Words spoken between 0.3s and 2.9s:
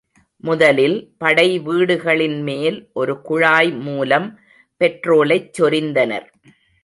முதலில் படை வீடுகளின் மேல்